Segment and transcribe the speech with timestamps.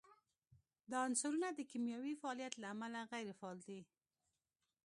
[0.91, 3.81] دا عنصرونه د کیمیاوي فعالیت له امله غیر فعال دي.